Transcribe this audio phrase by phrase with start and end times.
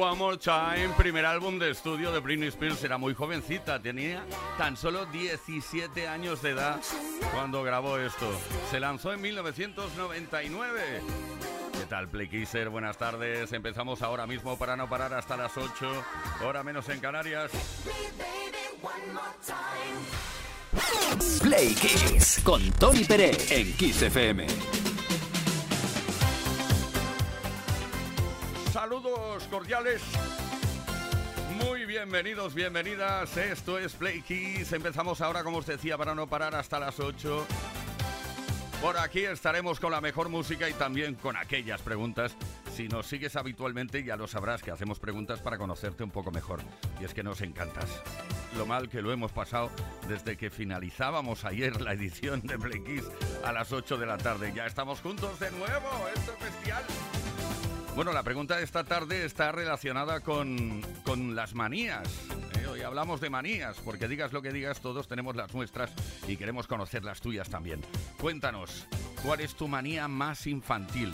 [0.00, 4.24] One More Time, primer álbum de estudio de Britney Spears, era muy jovencita, tenía
[4.56, 6.80] tan solo 17 años de edad
[7.34, 8.26] cuando grabó esto.
[8.70, 11.02] Se lanzó en 1999.
[11.78, 13.52] ¿Qué tal, Play Buenas tardes.
[13.52, 15.70] Empezamos ahora mismo para no parar hasta las 8,
[16.46, 17.50] hora menos en Canarias.
[21.42, 24.89] Play Kiss con Tony Pérez en Kiss FM.
[28.80, 30.00] Saludos cordiales.
[31.62, 33.36] Muy bienvenidos, bienvenidas.
[33.36, 34.72] Esto es Play Kiss.
[34.72, 37.46] Empezamos ahora, como os decía, para no parar hasta las 8.
[38.80, 42.34] Por aquí estaremos con la mejor música y también con aquellas preguntas.
[42.74, 46.62] Si nos sigues habitualmente ya lo sabrás que hacemos preguntas para conocerte un poco mejor.
[47.02, 47.90] Y es que nos encantas.
[48.56, 49.70] Lo mal que lo hemos pasado
[50.08, 53.04] desde que finalizábamos ayer la edición de Play Kiss
[53.44, 54.54] a las 8 de la tarde.
[54.56, 56.08] Ya estamos juntos de nuevo.
[56.16, 56.84] Esto es bestial.
[58.00, 60.80] Bueno, la pregunta de esta tarde está relacionada con,
[61.34, 62.08] las manías.
[62.58, 62.66] ¿eh?
[62.66, 65.92] Hoy hablamos de manías, porque digas lo que digas, todos tenemos las nuestras
[66.26, 67.82] y queremos conocer las tuyas también.
[68.18, 68.86] Cuéntanos,
[69.22, 71.12] ¿cuál es tu manía más infantil?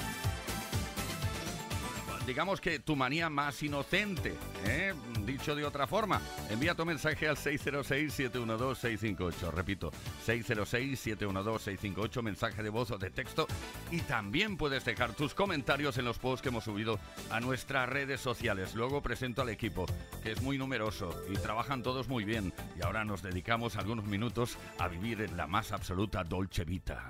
[2.26, 4.34] Digamos que tu manía más inocente,
[4.67, 4.93] ¿eh?
[5.25, 6.20] dicho de otra forma.
[6.50, 9.52] Envía tu mensaje al 606-712-658.
[9.52, 9.93] Repito,
[10.26, 13.46] 606-712-658, mensaje de voz o de texto.
[13.90, 16.99] Y también puedes dejar tus comentarios en los posts que hemos subido
[17.31, 18.75] a nuestras redes sociales.
[18.75, 19.87] Luego presento al equipo,
[20.22, 22.52] que es muy numeroso y trabajan todos muy bien.
[22.79, 27.06] Y ahora nos dedicamos algunos minutos a vivir en la más absoluta Dolce Vita.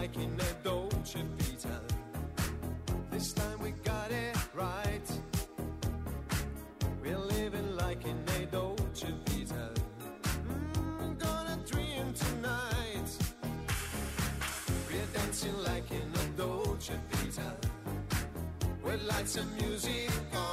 [0.00, 1.80] like in a Dolce Vita.
[3.10, 5.08] This time we got it right.
[7.02, 9.66] We're living like in a Dolce Vita.
[11.00, 13.08] Mm, gonna dream tonight.
[14.88, 17.50] We're dancing like in a Dolce Vita.
[18.84, 20.47] With lights and music on.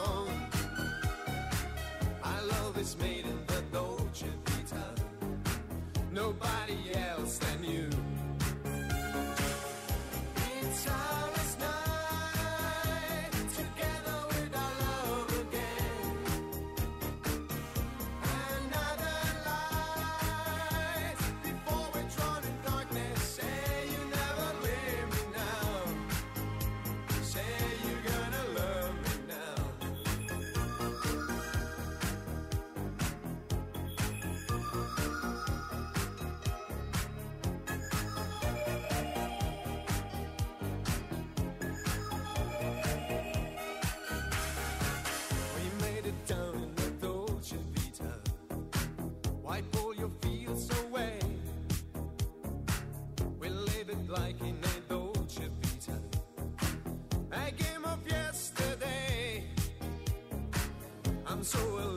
[61.46, 61.95] so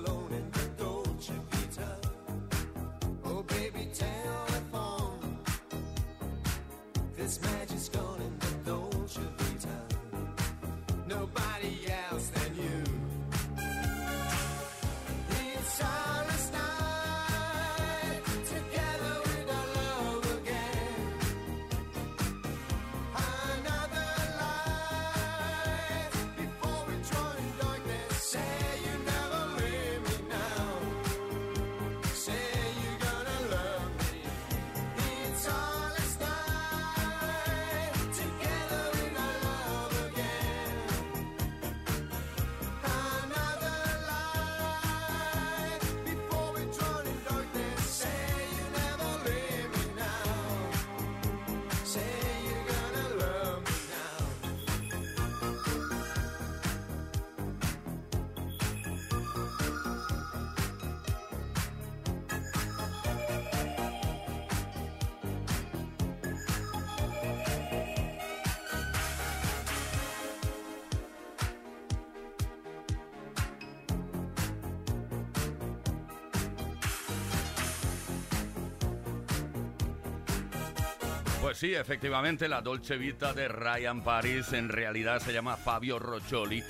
[81.49, 86.63] Pues sí, efectivamente, la Dolce Vita de Ryan Paris en realidad se llama Fabio Roccioli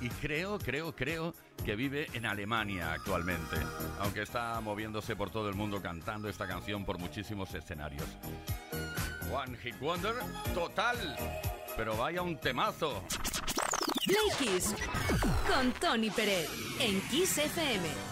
[0.00, 1.34] y, creo, creo, creo
[1.64, 3.56] que vive en Alemania actualmente,
[3.98, 8.06] aunque está moviéndose por todo el mundo cantando esta canción por muchísimos escenarios.
[9.32, 10.14] One Hit Wonder,
[10.54, 10.96] total,
[11.76, 13.02] pero vaya un temazo.
[15.52, 18.11] Con Tony Pérez en Kiss FM.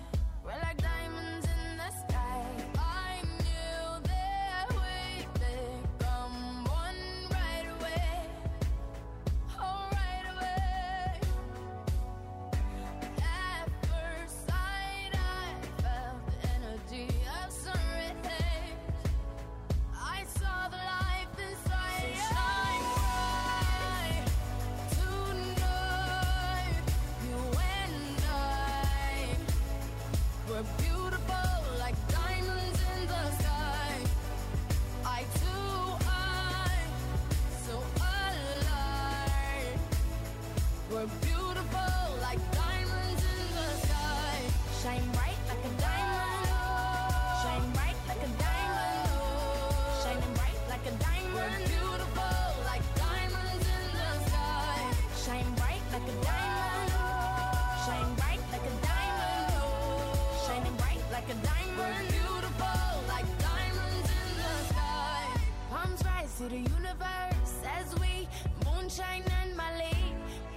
[67.03, 68.27] As we
[68.65, 69.97] moonshine and Mali.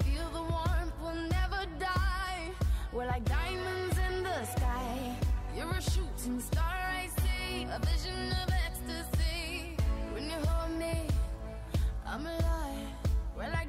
[0.05, 2.51] Feel the warmth, we'll never die.
[2.93, 5.17] We're like diamonds in the sky.
[5.57, 7.65] You're a shooting star, I see.
[7.65, 9.77] A vision of ecstasy.
[10.13, 11.07] When you hold me,
[12.07, 12.89] I'm alive.
[13.37, 13.69] We're like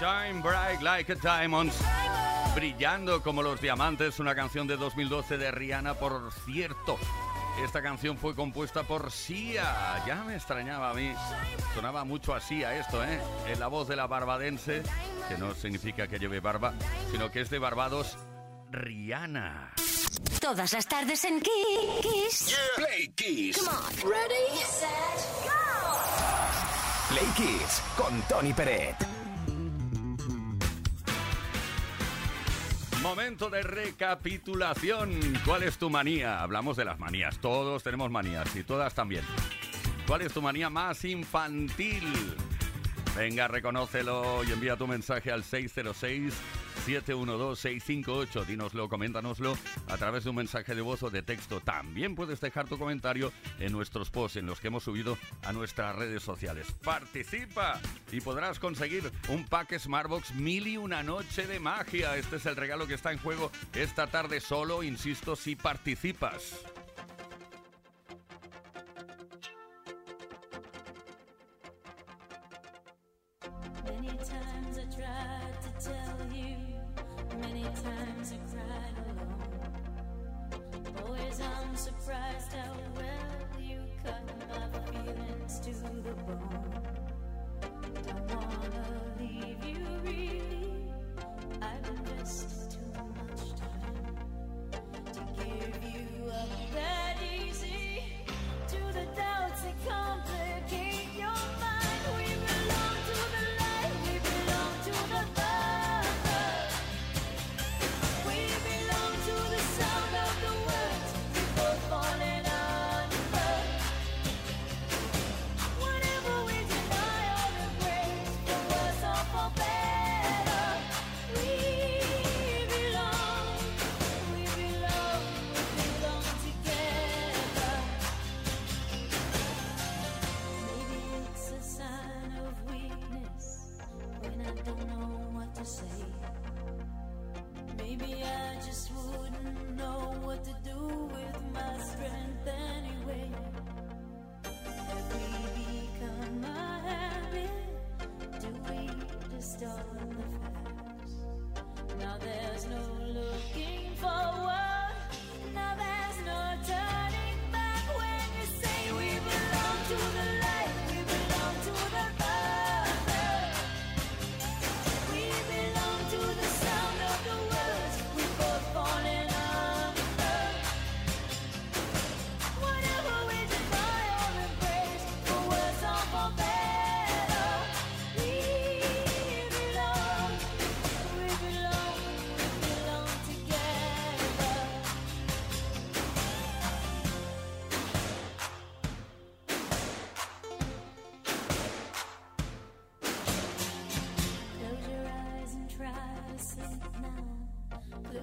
[0.00, 1.70] Shine Bright Like a Diamond.
[2.54, 6.98] Brillando como los diamantes, una canción de 2012 de Rihanna, por cierto.
[7.62, 10.02] Esta canción fue compuesta por Sia.
[10.06, 11.12] Ya me extrañaba a mí.
[11.74, 13.20] Sonaba mucho a Sia esto, ¿eh?
[13.48, 14.82] En la voz de la barbadense,
[15.28, 16.72] que no significa que lleve barba,
[17.12, 18.16] sino que es de Barbados,
[18.70, 19.74] Rihanna.
[20.40, 22.56] Todas las tardes en Kiss.
[22.74, 23.58] Play Kiss.
[23.58, 24.10] Come on.
[24.10, 24.88] Ready, set,
[25.44, 25.50] go.
[27.10, 29.19] Play Kiss con Tony Peret.
[33.02, 35.10] Momento de recapitulación.
[35.46, 36.42] ¿Cuál es tu manía?
[36.42, 37.38] Hablamos de las manías.
[37.38, 39.24] Todos tenemos manías y todas también.
[40.06, 42.04] ¿Cuál es tu manía más infantil?
[43.16, 45.44] Venga, reconócelo y envía tu mensaje al
[46.80, 48.46] 606-712-658.
[48.46, 49.56] Dínoslo, coméntanoslo
[49.88, 51.60] a través de un mensaje de voz o de texto.
[51.60, 55.96] También puedes dejar tu comentario en nuestros posts en los que hemos subido a nuestras
[55.96, 56.66] redes sociales.
[56.82, 57.80] ¡Participa!
[58.12, 62.16] Y podrás conseguir un pack Smartbox mil y una noche de magia.
[62.16, 66.64] Este es el regalo que está en juego esta tarde solo, insisto, si participas.
[77.74, 79.62] times I cry alone.
[81.06, 86.82] Boys, I'm surprised how well you cut my feelings to the bone.
[88.04, 88.86] Don't wanna
[89.18, 90.92] leave you really.
[91.62, 94.72] I've invested too much time
[95.12, 98.02] to give you up that easy.
[98.68, 99.99] To the doubts that come.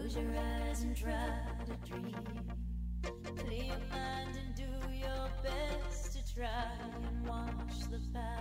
[0.08, 1.30] Close your eyes and try
[1.66, 2.16] to dream.
[3.36, 4.64] Clear your mind and do
[4.96, 6.48] your best to try
[6.82, 8.37] and wash the past.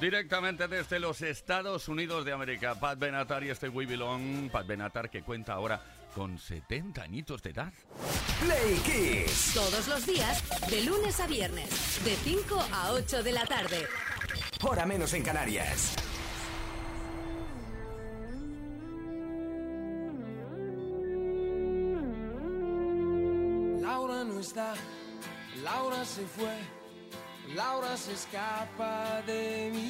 [0.00, 4.50] Directamente desde los Estados Unidos de América, Pat Benatar y este We Belong.
[4.50, 5.82] Pat Benatar que cuenta ahora
[6.14, 7.72] con 70 añitos de edad.
[8.40, 9.52] Play Kiss.
[9.54, 13.86] Todos los días, de lunes a viernes, de 5 a 8 de la tarde.
[14.62, 15.94] Hora menos en Canarias.
[23.82, 24.74] Laura no está,
[25.62, 26.56] Laura se fue,
[27.54, 29.89] Laura se escapa de mi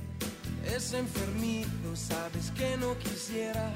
[0.75, 3.73] Es enfermizo, sabes que no quisiera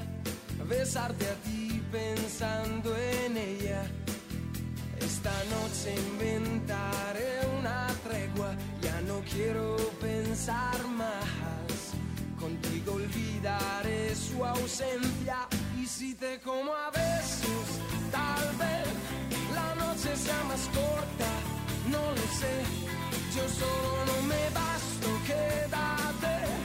[0.66, 3.84] besarte a ti pensando en ella.
[4.98, 11.92] Esta noche inventaré una tregua, ya no quiero pensar más.
[12.40, 17.68] Contigo olvidaré su ausencia y si te como a besos,
[18.10, 18.88] tal vez
[19.54, 21.32] la noche sea más corta,
[21.92, 22.56] no lo sé.
[23.36, 26.65] Yo solo no me basto, quédate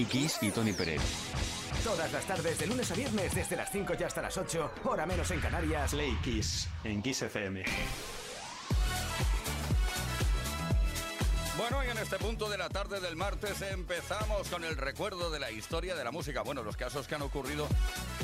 [0.00, 1.02] Play Kiss y Tony Pérez.
[1.84, 5.04] Todas las tardes, de lunes a viernes, desde las 5 y hasta las 8, hora
[5.04, 5.90] menos en Canarias.
[5.90, 7.62] Play Kiss en Kiss FM.
[11.58, 15.38] Bueno, y en este punto de la tarde del martes empezamos con el recuerdo de
[15.38, 16.40] la historia de la música.
[16.40, 17.68] Bueno, los casos que han ocurrido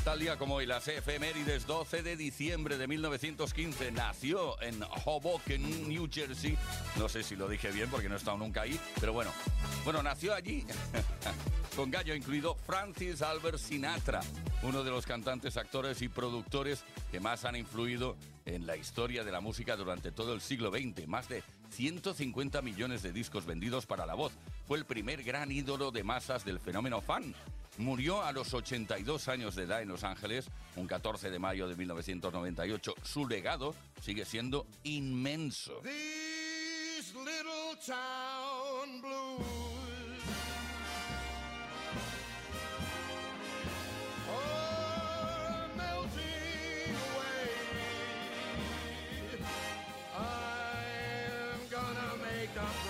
[0.07, 3.91] tal día como hoy, las efemérides 12 de diciembre de 1915.
[3.91, 6.57] Nació en Hoboken, New Jersey.
[6.97, 9.33] No sé si lo dije bien porque no he estado nunca ahí, pero bueno.
[9.83, 10.65] Bueno, nació allí,
[11.77, 14.21] con gallo incluido, Francis Albert Sinatra,
[14.63, 19.33] uno de los cantantes, actores y productores que más han influido en la historia de
[19.33, 21.09] la música durante todo el siglo XX.
[21.09, 24.33] Más de 150 millones de discos vendidos para la voz.
[24.69, 27.35] Fue el primer gran ídolo de masas del fenómeno fan.
[27.79, 31.77] Murió a los 82 años de edad en Los Ángeles, un 14 de mayo de
[31.77, 32.95] 1998.
[33.03, 35.83] Su legado sigue siendo inmenso.
[35.83, 39.67] These little town blues
[52.59, 52.86] are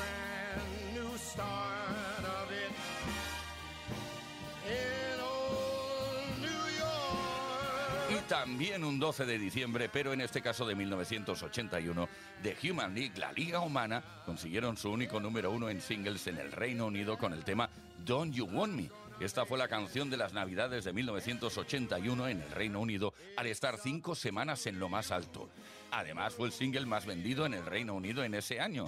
[8.46, 12.08] también un 12 de diciembre, pero en este caso de 1981,
[12.44, 16.52] The Human League, la Liga Humana, consiguieron su único número uno en singles en el
[16.52, 17.68] Reino Unido con el tema
[18.04, 18.88] Don't You Want Me.
[19.18, 23.78] Esta fue la canción de las Navidades de 1981 en el Reino Unido, al estar
[23.78, 25.50] cinco semanas en lo más alto.
[25.90, 28.86] Además, fue el single más vendido en el Reino Unido en ese año.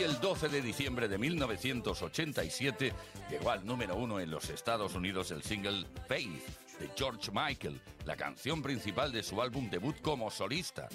[0.00, 2.94] El 12 de diciembre de 1987
[3.28, 6.42] llegó al número uno en los Estados Unidos el single Faith
[6.78, 10.88] de George Michael, la canción principal de su álbum debut como solista.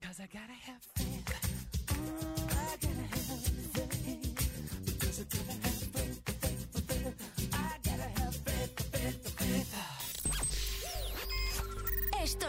[0.00, 2.33] Cause I gotta have faith.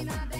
[0.00, 0.39] Marina de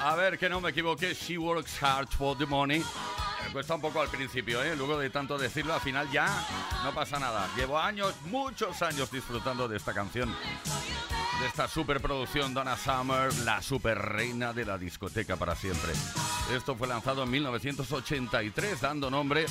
[0.00, 1.14] A ver, que no me equivoqué.
[1.14, 2.82] She works hard for the money.
[3.44, 4.76] Me cuesta un poco al principio, ¿eh?
[4.76, 6.28] Luego de tanto decirlo, al final ya
[6.84, 7.48] no pasa nada.
[7.56, 10.34] Llevo años, muchos años disfrutando de esta canción.
[11.40, 15.92] De esta superproducción Donna Summer, la super reina de la discoteca para siempre.
[16.52, 19.46] Esto fue lanzado en 1983, dando nombre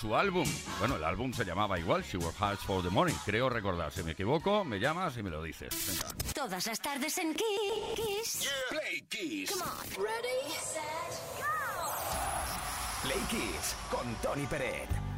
[0.00, 0.48] su álbum.
[0.78, 3.14] Bueno, el álbum se llamaba igual, She Works Hard for the Money.
[3.24, 3.92] Creo recordar.
[3.92, 5.68] Si me equivoco, me llamas y me lo dices.
[5.86, 6.14] Venga.
[6.32, 8.48] Todas las tardes en Kiss.
[8.70, 9.50] Play Kiss.
[9.50, 10.02] Come on.
[10.02, 13.02] Ready, set, go.
[13.02, 15.09] Play Kiss con Tony Peret.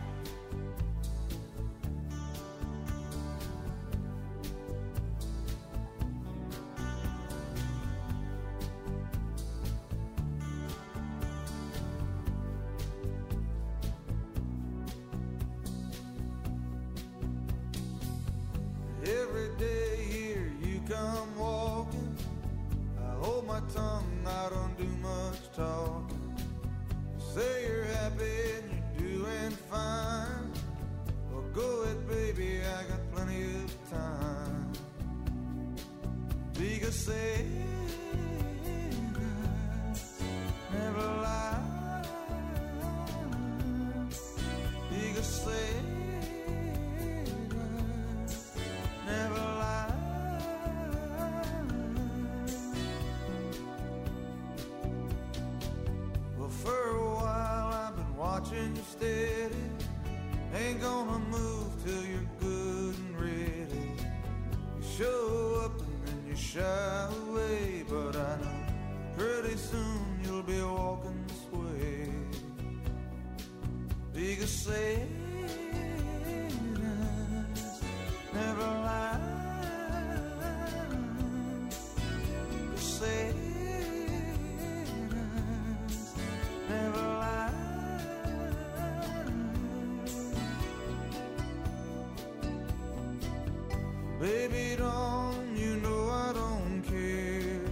[94.22, 97.66] Baby, don't you know I don't care?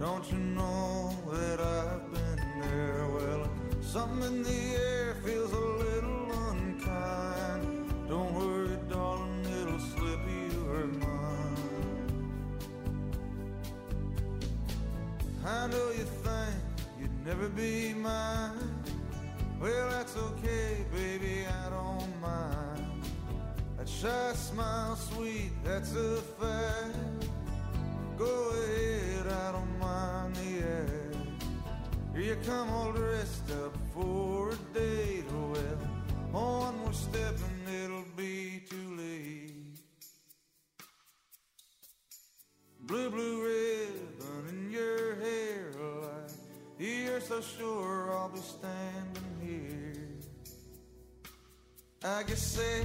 [0.00, 3.06] Don't you know that I've been there?
[3.12, 3.50] Well,
[3.82, 7.92] something in the air feels a little unkind.
[8.08, 11.58] Don't worry, darling, it'll slip you your mind.
[15.44, 16.56] I know you think
[16.98, 18.56] you'd never be mine.
[19.60, 21.93] Well, that's okay, baby, I don't
[24.04, 26.96] shy smile, sweet, that's a fact.
[28.18, 31.44] Go ahead, I don't mind the act.
[32.12, 35.24] Here you come all dressed up for a date.
[35.32, 39.78] Well, on we're stepping, it'll be too late.
[42.80, 45.70] Blue, blue ribbon in your hair,
[46.02, 46.30] like
[46.78, 49.94] you're so sure I'll be standing here.
[52.04, 52.84] I guess say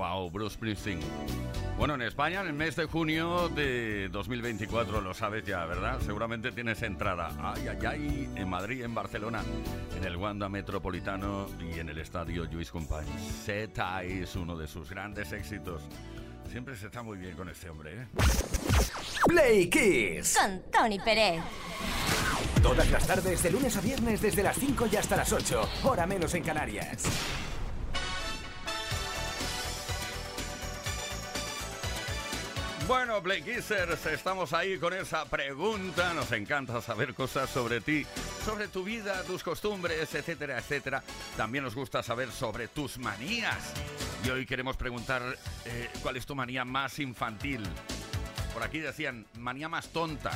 [0.00, 0.98] Wow, Bruce Springsteen.
[1.76, 6.00] Bueno, en España, en el mes de junio de 2024, lo sabes ya, ¿verdad?
[6.00, 7.30] Seguramente tienes entrada.
[7.38, 9.42] Ay, ay, ay, en Madrid, en Barcelona,
[9.94, 13.44] en el Wanda Metropolitano y en el Estadio Lluís Companys.
[13.44, 15.82] Zeta es uno de sus grandes éxitos.
[16.50, 18.06] Siempre se está muy bien con este hombre, ¿eh?
[19.26, 20.38] Play Kiss.
[20.40, 21.42] Con Tony Pérez.
[22.62, 25.68] Todas las tardes, de lunes a viernes, desde las 5 y hasta las 8.
[25.84, 27.49] Hora menos en Canarias.
[33.20, 36.14] Bueno, Play Kissers, estamos ahí con esa pregunta.
[36.14, 38.06] Nos encanta saber cosas sobre ti,
[38.44, 41.02] sobre tu vida, tus costumbres, etcétera, etcétera.
[41.36, 43.74] También nos gusta saber sobre tus manías.
[44.24, 45.22] Y hoy queremos preguntar
[45.66, 47.62] eh, cuál es tu manía más infantil.
[48.54, 50.30] Por aquí decían, manía más tonta.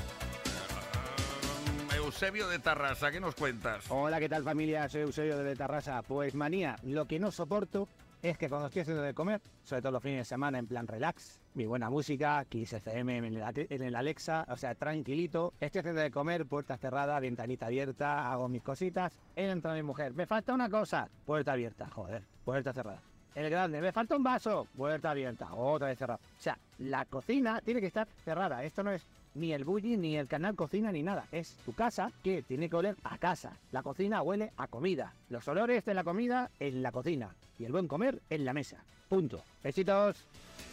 [1.91, 3.85] Eh, Eusebio de Tarrasa, ¿qué nos cuentas?
[3.89, 4.91] Hola, ¿qué tal familia?
[4.91, 6.03] Soy Eusebio de Tarrasa.
[6.03, 7.89] Pues manía, lo que no soporto
[8.25, 10.87] es que cuando estoy haciendo de comer, sobre todo los fines de semana en plan
[10.87, 16.11] relax, mi buena música, Kiss FM en el, Alexa, o sea, tranquilito, estoy haciendo de
[16.11, 21.11] comer, puerta cerrada, ventanita abierta, hago mis cositas, entra mi mujer, me falta una cosa,
[21.27, 23.03] puerta abierta, joder, puerta cerrada.
[23.35, 26.21] El grande, me falta un vaso, puerta abierta, otra vez cerrada.
[26.23, 28.63] O sea, la cocina tiene que estar cerrada.
[28.65, 29.05] Esto no es
[29.35, 31.27] ni el bully, ni el canal cocina, ni nada.
[31.33, 33.53] Es tu casa que tiene que oler a casa.
[33.73, 35.13] La cocina huele a comida.
[35.29, 37.35] Los olores de la comida en la cocina.
[37.59, 38.85] Y el buen comer en la mesa.
[39.09, 39.43] Punto.
[39.63, 40.17] Besitos.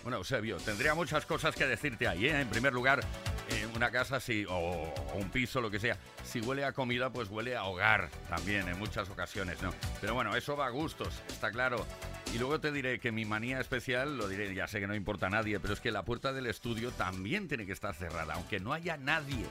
[0.03, 2.41] Bueno, Eusebio, tendría muchas cosas que decirte ahí, ¿eh?
[2.41, 3.01] En primer lugar,
[3.49, 7.12] eh, una casa si, o, o un piso, lo que sea, si huele a comida,
[7.12, 9.72] pues huele a hogar también en muchas ocasiones, ¿no?
[9.99, 11.86] Pero bueno, eso va a gustos, está claro.
[12.34, 15.27] Y luego te diré que mi manía especial, lo diré, ya sé que no importa
[15.27, 18.59] a nadie, pero es que la puerta del estudio también tiene que estar cerrada, aunque
[18.59, 19.45] no haya nadie.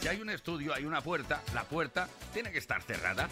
[0.00, 3.28] Si hay un estudio, hay una puerta, la puerta tiene que estar cerrada.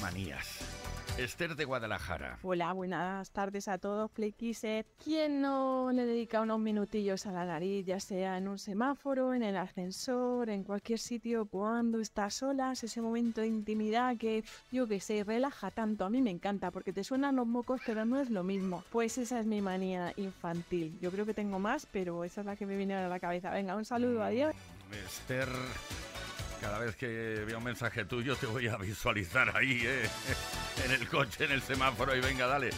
[0.00, 0.69] Manías.
[1.18, 2.38] Esther de Guadalajara.
[2.42, 4.86] Hola, buenas tardes a todos, Flequiset.
[5.02, 9.42] ¿Quién no le dedica unos minutillos a la nariz, ya sea en un semáforo, en
[9.42, 15.00] el ascensor, en cualquier sitio, cuando estás solas, ese momento de intimidad que, yo qué
[15.00, 16.04] sé, relaja tanto?
[16.04, 18.82] A mí me encanta porque te suenan los mocos, pero no es lo mismo.
[18.90, 20.98] Pues esa es mi manía infantil.
[21.00, 23.50] Yo creo que tengo más, pero esa es la que me viene a la cabeza.
[23.50, 24.54] Venga, un saludo, adiós.
[25.04, 25.48] Esther,
[26.60, 30.02] cada vez que vea un mensaje tuyo te voy a visualizar ahí, ¿eh?
[30.84, 32.70] en el coche, en el semáforo y venga, dale.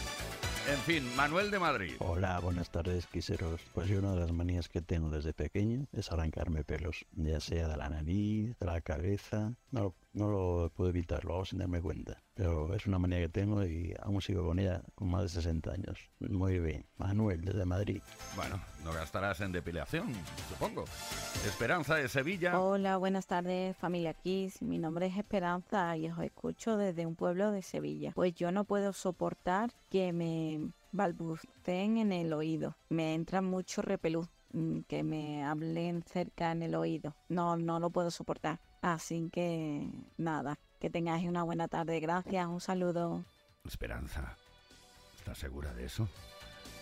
[0.69, 1.95] En fin, Manuel de Madrid.
[1.99, 3.59] Hola, buenas tardes, quiseros.
[3.73, 7.67] Pues yo una de las manías que tengo desde pequeño es arrancarme pelos, ya sea
[7.67, 9.53] de la nariz, de la cabeza.
[9.71, 12.21] No, no lo puedo evitar, lo hago sin darme cuenta.
[12.33, 15.71] Pero es una manía que tengo y aún sigo con ella con más de 60
[15.71, 16.09] años.
[16.19, 16.85] Muy bien.
[16.97, 18.01] Manuel, desde Madrid.
[18.35, 20.13] Bueno, no gastarás en depilación,
[20.49, 20.85] supongo.
[21.45, 22.59] Esperanza de Sevilla.
[22.59, 24.61] Hola, buenas tardes familia Kiss.
[24.61, 28.11] Mi nombre es Esperanza y os escucho desde un pueblo de Sevilla.
[28.15, 32.77] Pues yo no puedo soportar que me balbuceen en el oído.
[32.89, 37.15] Me entra mucho repelús mm, que me hablen cerca en el oído.
[37.29, 38.59] No, no lo puedo soportar.
[38.83, 42.01] Así que nada, que tengáis una buena tarde.
[42.01, 43.23] Gracias, un saludo.
[43.65, 44.35] Esperanza,
[45.17, 46.09] ¿estás segura de eso?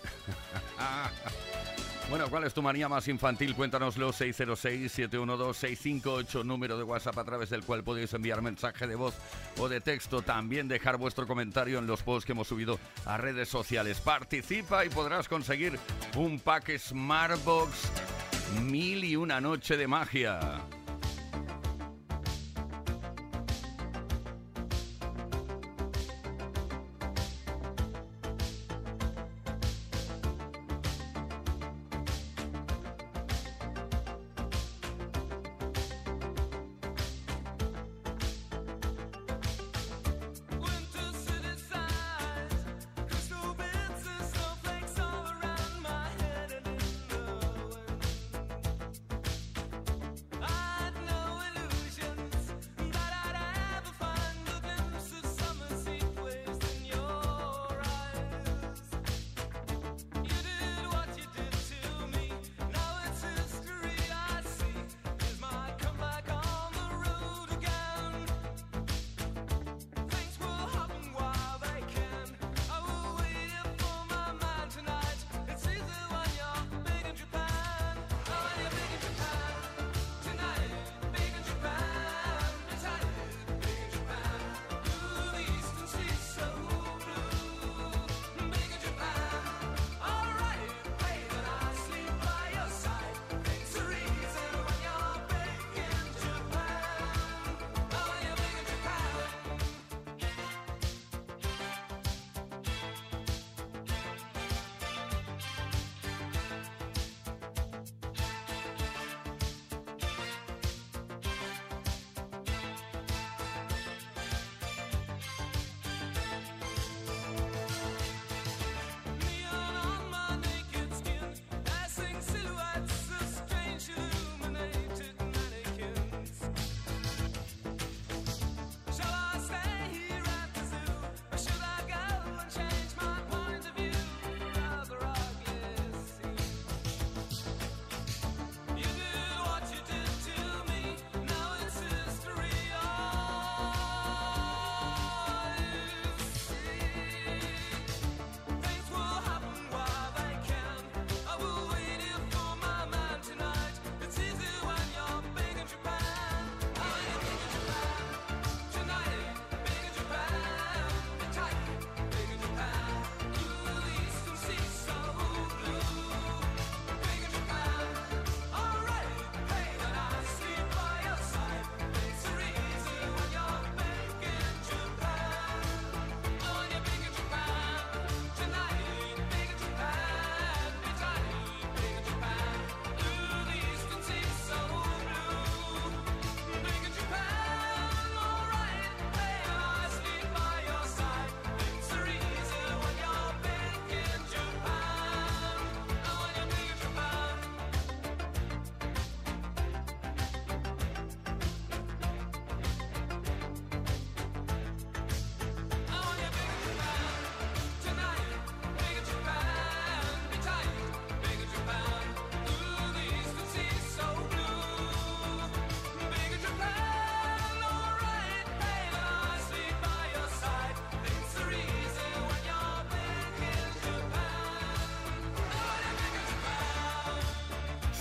[2.10, 3.56] Bueno, ¿cuál es tu manía más infantil?
[3.56, 9.16] Cuéntanoslo 606-712-658, número de WhatsApp a través del cual podéis enviar mensaje de voz
[9.58, 10.22] o de texto.
[10.22, 14.02] También dejar vuestro comentario en los posts que hemos subido a redes sociales.
[14.02, 15.80] Participa y podrás conseguir
[16.18, 17.90] un pack Smartbox
[18.62, 20.60] Mil y una noche de magia.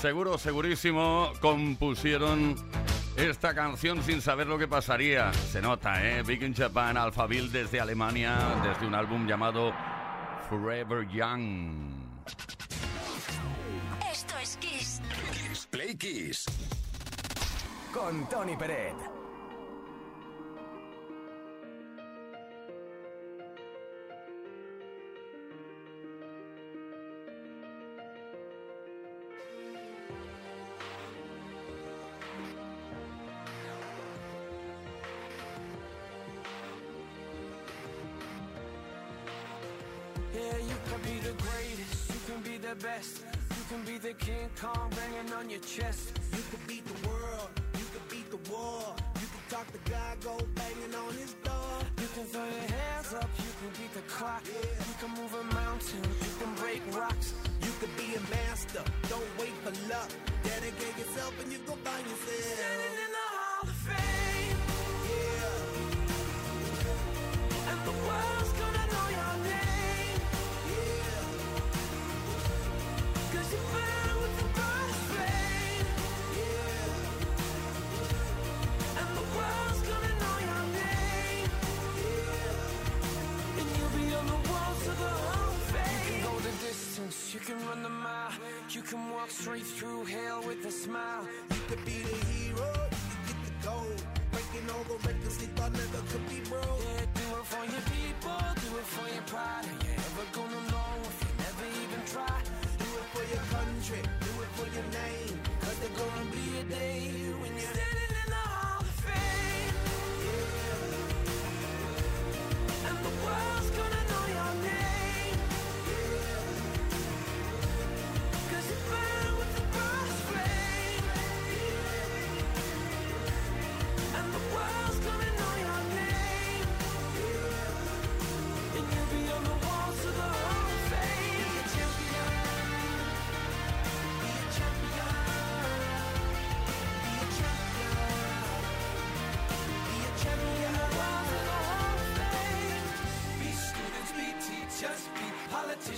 [0.00, 2.56] Seguro, segurísimo, compusieron
[3.16, 5.30] esta canción sin saber lo que pasaría.
[5.32, 6.22] Se nota, ¿eh?
[6.22, 9.74] Big in Japan, Alphaville desde Alemania, desde un álbum llamado
[10.48, 11.90] Forever Young.
[14.10, 15.02] Esto es Kiss.
[15.32, 16.46] Kiss Play Kiss.
[17.92, 19.19] Con Tony Peret.
[45.60, 46.18] Your chest.
[46.32, 48.94] You could beat the world, you could beat the war.
[49.20, 51.78] You can talk to God, go banging on his door.
[52.00, 54.42] You can throw your hands up, you can beat the clock.
[54.46, 54.54] Yeah.
[54.88, 57.34] You can move a mountain, you can break rocks.
[57.62, 60.10] You could be a master, don't wait for luck.
[60.42, 62.56] Dedicate yourself and you go find yourself.
[62.56, 64.58] Standing in the Hall of Fame,
[65.10, 65.70] Yeah,
[67.70, 70.20] and the world's gonna know your name.
[70.72, 71.20] yeah.
[73.34, 73.60] Cause you
[87.34, 88.32] you can run the mile.
[88.70, 91.26] You can walk straight through hell with a smile.
[91.50, 92.02] You could be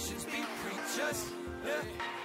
[0.02, 1.32] politicians, be preachers.
[1.64, 1.82] Yeah,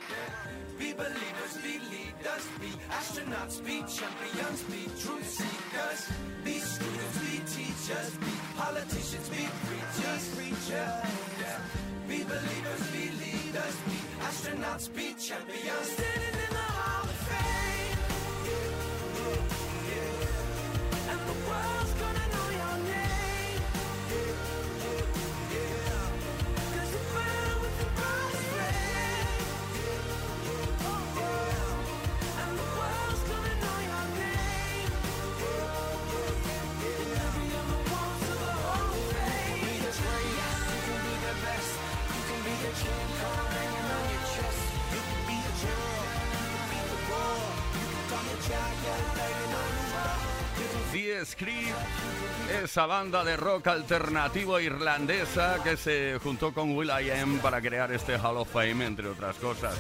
[0.09, 0.79] yeah.
[0.79, 6.11] Be believers, be leaders, be astronauts, be champions, be truth seekers.
[6.43, 10.71] Be students, be teachers, be politicians, be preachers, preachers.
[10.71, 11.59] Yeah.
[12.07, 15.87] Be believers, be leaders, be astronauts, be champions.
[15.87, 17.97] Standing in the Hall of Fame.
[21.09, 23.16] And the world's gonna know your name.
[50.91, 51.75] The Script,
[52.63, 57.91] esa banda de rock alternativo irlandesa que se juntó con Will I Am para crear
[57.91, 59.75] este Hall of Fame, entre otras cosas.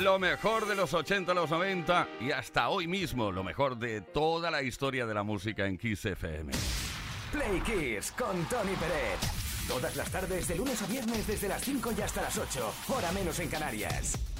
[0.00, 4.50] Lo mejor de los 80, los 90 y hasta hoy mismo, lo mejor de toda
[4.50, 6.52] la historia de la música en Kiss FM.
[7.32, 9.18] Play Kiss con Tony Peret.
[9.66, 12.74] Todas las tardes, de lunes a viernes, desde las 5 y hasta las 8.
[12.88, 14.37] Hora menos en Canarias.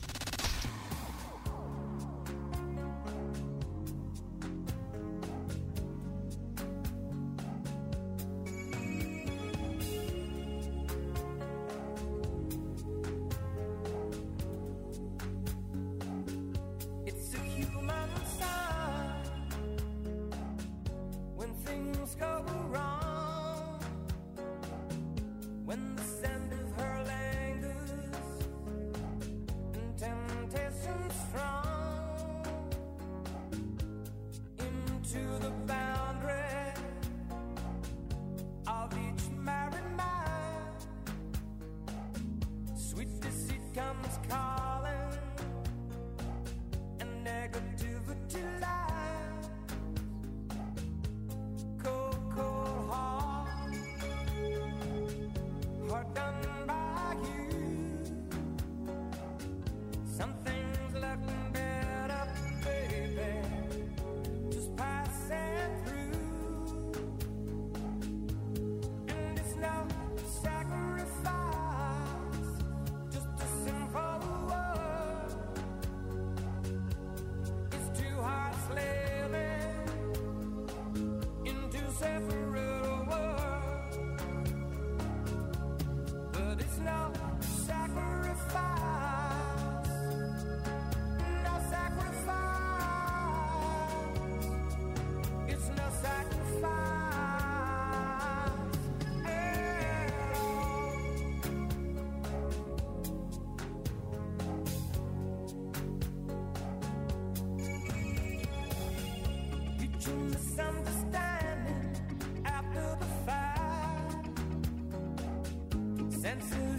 [116.29, 116.78] and soon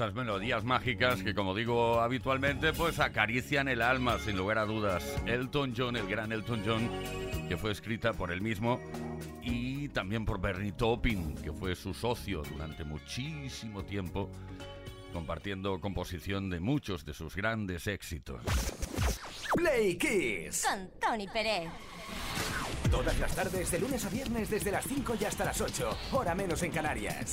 [0.00, 5.04] Esas melodías mágicas que, como digo habitualmente, pues acarician el alma, sin lugar a dudas.
[5.26, 6.88] Elton John, el gran Elton John,
[7.50, 8.80] que fue escrita por él mismo
[9.42, 14.30] y también por Bernie Taupin, que fue su socio durante muchísimo tiempo,
[15.12, 18.42] compartiendo composición de muchos de sus grandes éxitos.
[19.54, 20.66] Play Kiss.
[20.66, 21.68] Con Tony Pérez.
[22.90, 25.98] Todas las tardes, de lunes a viernes, desde las 5 y hasta las 8.
[26.12, 27.32] Hora menos en Canarias.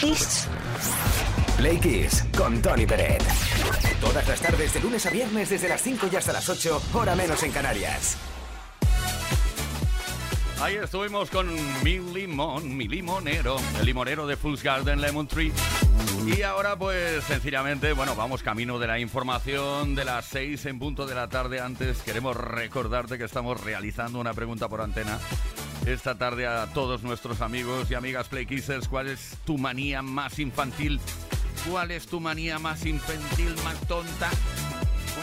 [0.00, 0.48] Kiss.
[1.58, 3.22] Play Kiss con Tony Peret.
[4.00, 7.14] Todas las tardes de lunes a viernes desde las 5 y hasta las 8, hora
[7.14, 8.16] menos en Canarias.
[10.58, 15.52] Ahí estuvimos con mi limón, mi limonero, el limonero de Fool's Garden Lemon Tree.
[16.26, 21.06] Y ahora pues sencillamente, bueno, vamos camino de la información de las 6 en punto
[21.06, 21.60] de la tarde.
[21.60, 25.18] Antes queremos recordarte que estamos realizando una pregunta por antena
[25.86, 28.88] esta tarde a todos nuestros amigos y amigas Play Kissers.
[28.88, 31.00] ¿Cuál es tu manía más infantil?
[31.68, 34.30] ¿Cuál es tu manía más infantil, más tonta?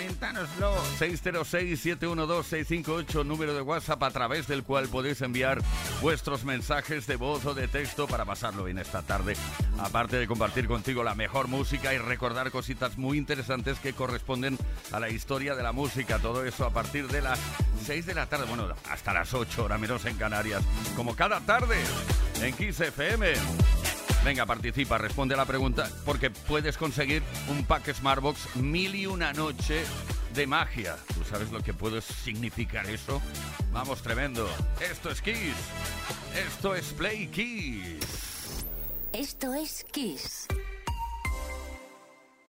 [0.08, 0.74] Cuéntanoslo.
[1.00, 5.62] 606-712-658, número de WhatsApp a través del cual podéis enviar
[6.02, 9.36] vuestros mensajes de voz o de texto para pasarlo bien esta tarde.
[9.80, 14.58] Aparte de compartir contigo la mejor música y recordar cositas muy interesantes que corresponden
[14.94, 16.20] a la historia de la música.
[16.20, 17.38] Todo eso a partir de las
[17.86, 20.64] 6 de la tarde, bueno, hasta las 8, hora menos en Canarias.
[20.96, 21.76] Como cada tarde
[22.42, 23.34] en Kiss FM.
[24.28, 29.32] Venga, participa, responde a la pregunta, porque puedes conseguir un pack Smartbox mil y una
[29.32, 29.86] noche
[30.36, 30.98] de magia.
[31.16, 33.22] ¿Tú sabes lo que puede significar eso?
[33.72, 34.46] Vamos, tremendo.
[34.82, 35.56] Esto es Kiss.
[36.36, 38.66] Esto es Play Kiss.
[39.14, 40.48] Esto es Kiss.